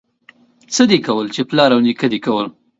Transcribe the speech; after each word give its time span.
څه 0.73 0.83
دي 0.89 0.99
کول، 1.07 1.27
چې 1.35 1.41
پلار 1.49 1.69
او 1.75 1.79
نيکه 1.85 2.07
دي 2.13 2.19
کول. 2.25 2.47